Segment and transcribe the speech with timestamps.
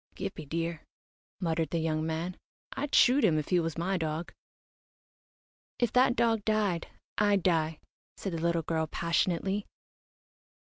[0.15, 0.81] "Gippie dear,"
[1.39, 2.35] muttered the young man.
[2.75, 4.33] "I'd shoot him if he was my dog."
[5.77, 6.87] "If that dog died,
[7.19, 7.77] I'd die,"
[8.17, 9.67] said the little girl, passionately.